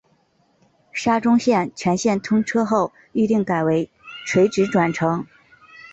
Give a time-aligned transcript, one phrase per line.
[0.91, 3.87] 沙中线全线通车后预定改为
[4.25, 5.27] 垂直转乘。